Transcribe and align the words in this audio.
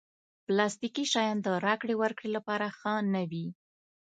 پلاستيکي 0.45 1.05
شیان 1.11 1.37
د 1.41 1.47
راکړې 1.65 1.95
ورکړې 2.01 2.29
لپاره 2.37 2.65
ښه 2.77 2.93
نه 3.13 3.23
وي. 3.31 3.47